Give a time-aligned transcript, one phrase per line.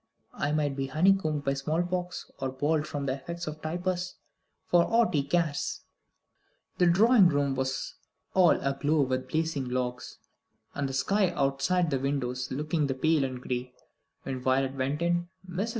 [0.33, 4.15] I might be honeycombed by the small pox, or bald from the effects of typhus,
[4.65, 5.81] for aught he cares."
[6.79, 7.93] The drawing room was
[8.33, 10.17] all aglow with blazing logs,
[10.73, 13.75] and the sky outside the windows looking pale and gray,
[14.23, 15.29] when Violet went in.
[15.47, 15.69] Mrs.